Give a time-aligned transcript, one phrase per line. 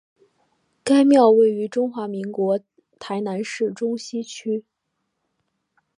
[0.83, 2.59] 该庙位于中华民国
[2.97, 4.65] 台南市中西区。